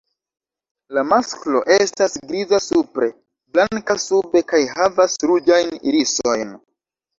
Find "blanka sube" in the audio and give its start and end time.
3.59-4.43